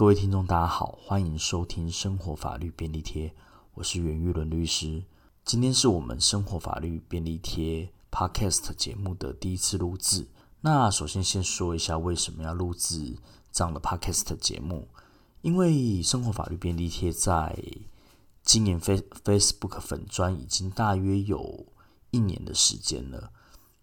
[0.00, 3.28] 各位听众，大家好，欢迎收听《生活法律便利贴》，
[3.74, 5.04] 我是袁玉伦律师。
[5.44, 10.26] 今天是我们《生活法律便利贴》Podcast 节目的第一次录制。
[10.62, 13.18] 那首先先说一下为什么要录制
[13.52, 14.88] 这样的 Podcast 节目，
[15.42, 15.70] 因为
[16.02, 17.62] 《生活法律便利贴》在
[18.42, 21.66] 今年 Face Facebook 粉专已经大约有
[22.10, 23.30] 一年的时间了。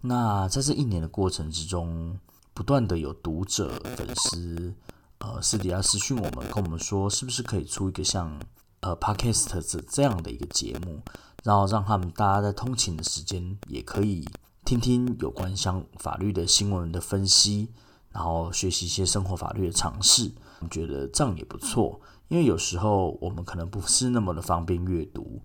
[0.02, 2.20] 那在这一年的过程之中，
[2.56, 4.74] 不断的有读者、粉丝。
[5.20, 8.40] 呃，私底下私讯我们，跟我们说，是不是可以出一个像
[8.82, 11.02] 呃 podcast 这这样的一个节目，
[11.44, 14.28] 然后让他们大家在通勤的时间也可以
[14.64, 17.70] 听听有关像法律的新闻的分析，
[18.12, 20.32] 然后学习一些生活法律的常识。
[20.60, 25.42] 我觉得这样也不错，因为有时候我们可能不是那么的方便阅读。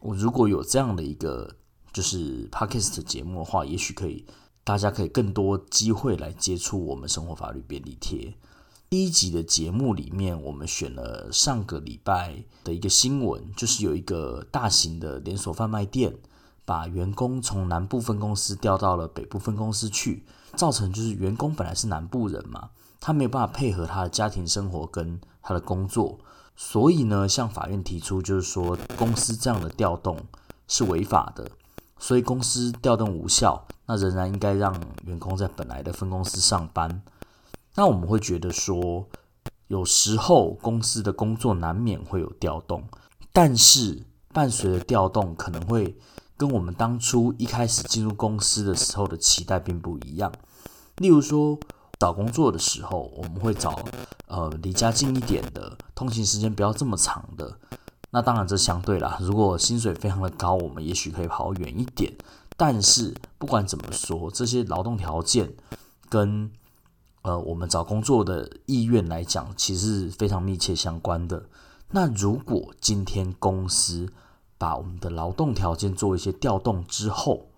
[0.00, 1.56] 我如果有这样的一个
[1.94, 4.26] 就是 podcast 节目的话，也许可以
[4.62, 8.34] 大家可以更多机会来接触我们生活法律便利贴。
[8.94, 16.16] 第一集的节目里面，我们选了上个礼拜的一个新闻，就是有一个大型的连锁贩卖店
[16.64, 22.70] 把员工从南部分公司调到了北部分公司去，造成就是员工本来是南部人嘛，
[23.00, 26.20] 他没有办法配合他的家庭生活跟他的工作，
[26.54, 30.16] 所以呢，向法院提出就是说公司这样的调动
[30.68, 31.50] 是违法的，
[31.98, 34.72] 所以公司调动无效，那仍然应该让
[35.04, 37.02] 员工在本来的分公司上班。
[37.74, 39.08] 那我们会觉得说，
[39.66, 42.84] 有时候公司的工作难免会有调动，
[43.32, 45.96] 但是伴随着调动，可能会
[46.36, 50.32] 跟我们当初一开始进入公司的时候的期待并不一样。
[50.96, 51.58] 例如说，
[51.98, 53.78] 找工作的时候，我们会找
[54.28, 57.58] 呃离家近一点的，通勤时间不要这么长的。
[58.10, 62.12] 那当然这相对啦，如果薪水非常的高，我们也许可以跑远一点。
[62.56, 65.52] 但是不管怎么说，这些劳动条件
[66.08, 66.48] 跟
[67.24, 71.48] 呃，我们找工作的意愿来讲，其实是非常密切相关的。
[71.90, 74.12] 那如果今天公司
[74.58, 77.48] 把我们的劳动条件做一些调动之后，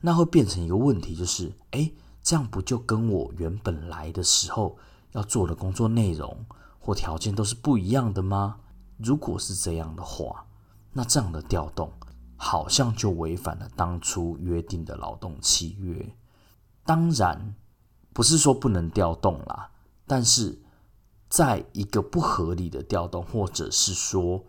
[0.00, 1.92] 那会变成一个问题，就是，哎，
[2.24, 4.76] 这样不就跟我原本来的时候
[5.12, 6.44] 要做的工作内容
[6.80, 8.56] 或条件都是不一样的吗？
[8.96, 10.44] 如果是这样的话，
[10.92, 11.92] 那这样的调动
[12.36, 16.12] 好像就违反了当初约定的劳动契约。
[16.84, 17.54] 当然。
[18.18, 19.70] 不是说不能调动啦，
[20.04, 20.58] 但是
[21.28, 24.44] 在一个不合理的调动，或者是说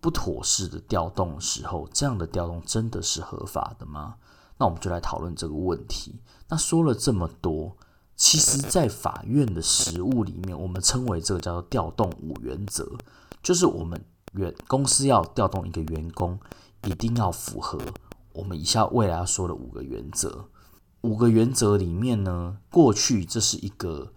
[0.00, 4.16] 不妥适的调动的时候，这样的调动真的是合法的吗？
[4.58, 6.20] 那我们就来讨论这个问题。
[6.48, 7.76] 那说了这么多，
[8.16, 12.90] 其实，在法院的实务里面，我们称为这个叫做调动五原则，
[13.40, 16.36] 就是我们原公司要调动一个员工，
[16.82, 17.78] 一定要符合
[18.32, 20.48] 我们以下未来要说的五个原则。
[21.06, 24.12] 五个原则里面呢，过去这是一个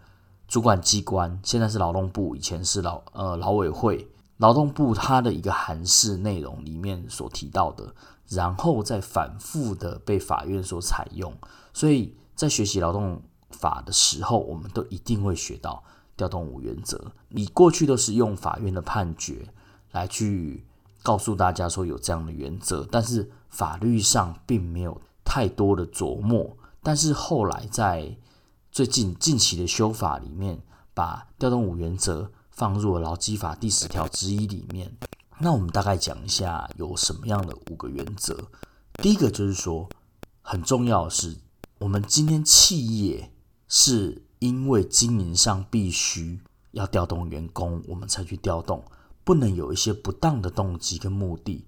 [0.47, 4.07] 主管机关，现在是劳动部，以前是劳呃劳委会。
[4.37, 7.93] 劳动部它的一个函释内容里面所提到的，
[8.29, 11.31] 然后再反复的被法院所采用。
[11.73, 13.21] 所以在学习劳动
[13.51, 15.83] 法的时候，我们都一定会学到
[16.15, 17.11] 调动五原则。
[17.27, 19.45] 你过去都是用法院的判决
[19.91, 20.65] 来去
[21.03, 26.55] 告诉大家说有这样的原则，但是法律上并没有太多的琢磨。
[26.81, 28.17] 但是后来在
[28.71, 30.61] 最近近期的修法里面，
[30.93, 34.95] 把调动五原则放入了劳基法第十条之一里面。
[35.39, 38.49] 那我们大概讲一下有什么样的五个原则。
[39.01, 39.89] 第一个就是说，
[40.41, 41.37] 很重要的是，
[41.77, 43.31] 我们今天企业
[43.67, 46.41] 是因为经营上必须
[46.71, 48.83] 要调动员工，我们才去调动，
[49.23, 51.65] 不能有一些不当的动机跟目的。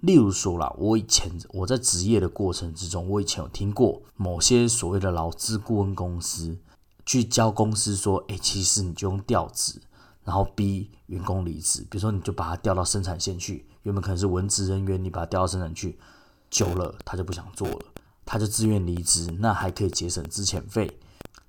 [0.00, 6.56] 例如说啦，我以前我在职业的过程之中，我以前有听过某些所谓的劳资顾问公司
[7.04, 9.80] 去教公司说，哎，其实你就用调职，
[10.22, 11.80] 然后逼员工离职。
[11.90, 15.98] 比如说，你就把他调到生产线去，原本可能是文职人员，你把他调到生产去，
[16.48, 17.80] 久了他就不想做了，
[18.24, 21.00] 他就自愿离职，那还可以节省资遣费，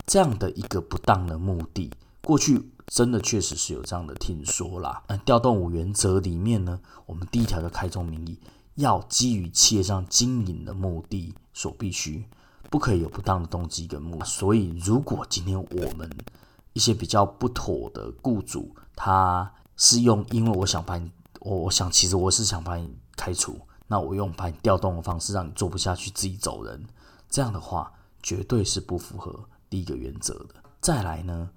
[0.07, 1.91] 这样的一个不当的目的，
[2.23, 2.71] 过去。
[2.89, 5.01] 真的确实是有这样的听说啦。
[5.07, 8.37] 那调动五原则里面呢，我们第一条就开宗明义，
[8.75, 12.25] 要基于企业上经营的目的所必须，
[12.69, 14.25] 不可以有不当的动机跟目的。
[14.25, 16.09] 所以，如果今天我们
[16.73, 21.11] 一些比较不妥的雇主，他是用因为我想把你，
[21.41, 26.85] 我我想其实我是想把你开除，那我用把你调动的方式让你做不下去，自己走人，
[27.29, 30.55] 这样的话绝对是不符合第一个原则的。
[30.81, 31.49] 再来呢？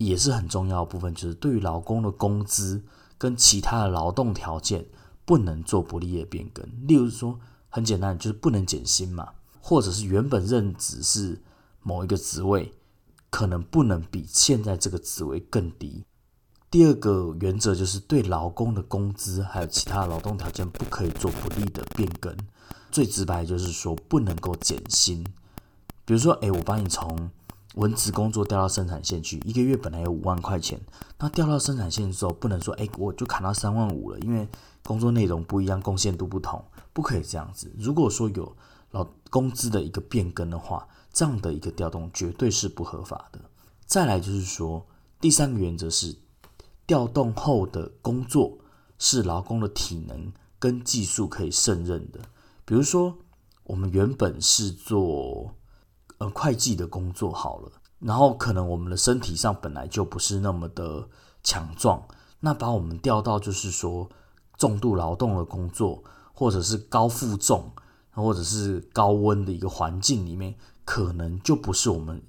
[0.00, 2.82] 也是很重要的部分，就是对于劳工的工资
[3.18, 4.86] 跟其他的劳动条件
[5.26, 6.66] 不能做不利的变更。
[6.88, 7.38] 例如说，
[7.68, 9.28] 很简单，就是不能减薪嘛，
[9.60, 11.42] 或者是原本任职是
[11.82, 12.72] 某一个职位，
[13.28, 16.02] 可能不能比现在这个职位更低。
[16.70, 22.34] 第二个原则就是对劳工的工资还有其他劳动条件不可以做不利的变更。
[22.90, 25.22] 最直白就是说不能够减薪。
[26.06, 27.30] 比如说，诶，我把你从
[27.74, 30.80] 文职工作调到生产线去，一个月本来有五万块钱，
[31.18, 34.48] 那调到生产线的时候，不能说，诶，我就砍到三万五了，因为
[34.84, 37.72] 工作内容不一样，贡献度不同，不可以这样子。
[37.78, 38.56] 如果说有
[38.90, 43.40] 劳工资的一个变更的话，这样的一个调动绝对是不合法的。
[43.86, 44.86] 再来就是说，
[45.20, 46.16] 第三个原则是。
[46.86, 48.58] 调动后的工作
[48.98, 52.18] 是劳工的体能跟技术可以胜任的。
[52.64, 53.16] 比如说，
[53.62, 55.54] 我们原本是做
[56.20, 61.06] 呃会计的工作好了，然后可能我们的身体上本来就不是那么的
[61.42, 62.02] 强壮，
[62.38, 64.08] 那把我们调到就是说
[64.56, 66.02] 重度劳动的工作，
[66.32, 67.72] 或者是高负重，
[68.12, 72.22] 或者是高温的一个环境里面，可能就不是我们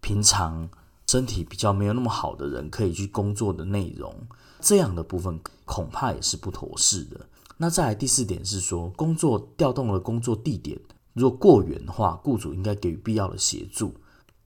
[0.00, 0.68] 平常。
[1.10, 4.14] 身体比较没有那么好的人可以去工作的内容，
[4.60, 7.18] 这样的部分恐怕也是不妥适的。
[7.56, 10.78] 那再来第四点是说，工作调动的工作地点
[11.12, 13.94] 如果过远的话，雇主应该给予必要的协助。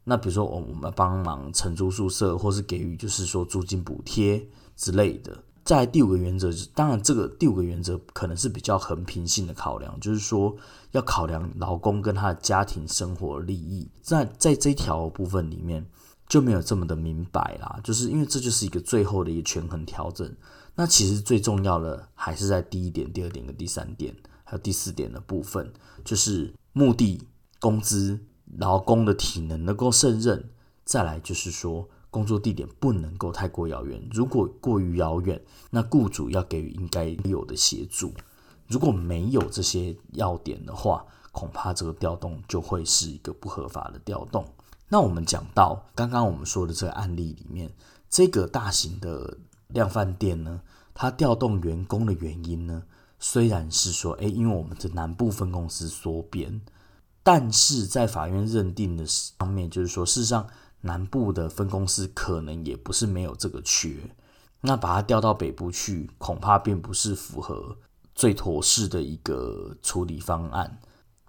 [0.04, 5.36] 那比如说，我我们帮忙承租宿舍，或是给予就是说租金补贴之类的。
[5.64, 10.56] 在第五个原则，当然这个第五个原则可能是比较横平性的考量，就是说
[10.90, 13.88] 要考量劳工跟他的家庭生活利益。
[14.00, 15.86] 在在这条部分里面。
[16.28, 20.34] 就没有这么的明白啦，就是因为这就是一个最后的一个权衡调整。
[20.74, 24.16] 那其实最重要的还是在第一点、第二点跟第三点，
[24.52, 25.72] 还有第四点的部分，
[26.04, 27.26] 就是目的、
[27.58, 28.20] 工资、
[28.58, 30.50] 劳工的体能能够胜任，
[30.84, 34.06] 再来就是说工作地点不能够太过遥远。
[34.12, 38.12] 如果过于遥远，那雇主要给予应该有的协助。
[38.68, 41.02] 如果没有这些要点的话，
[41.32, 44.46] 恐怕这个调动就会是一个不合法的调动。
[44.90, 47.72] 那我们讲到刚刚我们说的这个案例里面，
[48.10, 49.38] 这个大型的
[49.68, 50.60] 量贩店呢，
[50.92, 52.82] 它调动员工的原因呢，
[53.24, 56.60] 虽然是说，诶，因为我们的南部分公司缩编，
[57.22, 59.04] 但是在法院认定的
[59.38, 60.44] 方面，就是说，事实上
[60.80, 63.94] 南部的分公司可能也不是没有这个缺，
[64.60, 67.76] 那把它调到北部去，恐怕并不是符合
[68.12, 70.80] 最妥适的一个处理方案。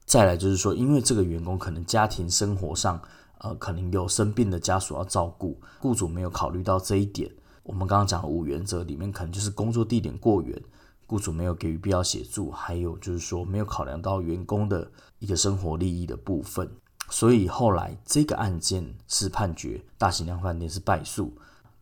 [0.06, 3.00] 再来就是说，因为这个员工可能家庭生活上。
[3.40, 7.30] 呃，可能有生病的家属要照顾，雇主没有考虑到这一点。
[7.64, 10.58] 我们刚刚讲的五原则里面，可能就是工作地点过远，
[11.06, 16.70] 雇主没有给予必要协助，还有就是说没有考量到员工的一个生活利益的部分。
[17.10, 21.32] 所以后来这个案件是判决大型量饭店是败诉。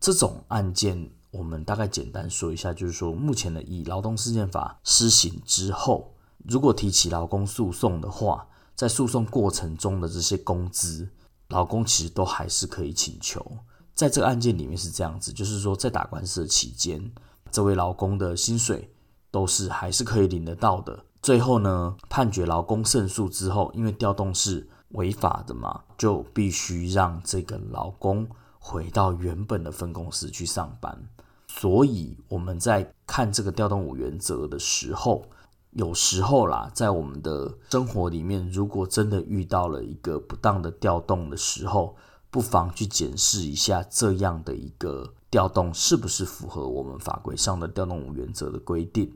[0.00, 6.14] 这种案件，我们大概简单说一下，就是说目前的以劳动事件法施行之后，
[6.44, 11.08] 如果提起劳工诉讼的话，在诉讼过程中的这些工资。
[11.48, 13.44] 劳工其实都还是可以请求，
[13.94, 17.12] 在这个案件里面是这样子，就是说在打官司的期间，
[17.50, 18.90] 这位劳工的薪水
[19.32, 21.04] 都是还是可以领得到的。
[21.20, 28.28] 最后呢，判决劳工胜诉之后，因为调动是违法的嘛，就必须让这个劳工
[28.60, 30.96] 回到原本的分公司去上班。
[31.48, 35.24] 所以我们在看这个调动五原则的时候。
[35.74, 41.96] 有时候啦，在我们的生活里面，如果真的遇到了一个不当的调动的时候，
[42.30, 49.10] 不妨去检视一下这样的一个调动是不是符合我们法规上的调动五原则的规定。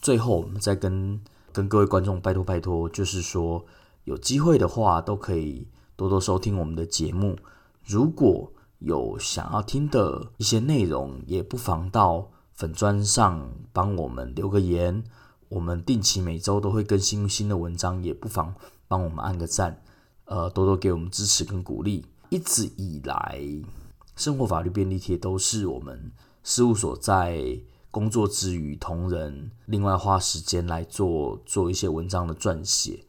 [0.00, 1.20] 最后，我们再跟
[1.52, 3.64] 跟各位观众拜托拜托，就是说
[4.04, 7.38] 有机会的话，都可以多多收听我们的节目。
[7.84, 15.04] 如果有想要听的一些内容，也不妨到粉砖上帮我们留个言。
[15.48, 18.54] 我们定期每周都会更新新的文章，也不妨
[18.88, 19.82] 帮我们按个赞，
[20.24, 22.06] 呃，多多给我们支持跟鼓励。
[22.30, 23.38] 一直以来，
[24.16, 26.10] 生活法律便利贴都是我们
[26.42, 27.60] 事务所在
[27.92, 33.04] 工作之余，同仁另外花时间来做做一些文章的撰写，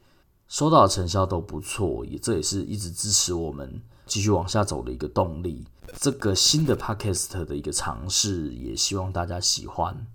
[0.48, 5.66] 收到的成效都不错，也这也是一直支持我们继续往下走的一个动力。
[5.98, 10.06] 这个新的 podcast 的一个尝试，也希望大家喜欢。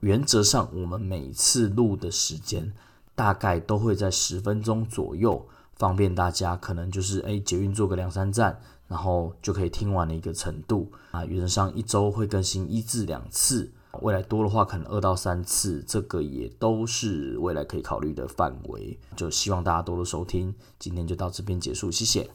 [0.00, 2.72] 原则上，我们每次录的时间
[3.14, 11.24] 大概都会在十分钟左右，方便大家可能就是哎捷运坐个两三站，然后就可以听完的一个程度啊。
[11.26, 13.70] 原则上一周会更新一至两次，
[14.02, 18.98] 未来多的话可能二到三次，这个也都是未来可以考虑的范围。
[19.16, 22.30] 就希望大家多多收听，今天就到这边结束，谢谢。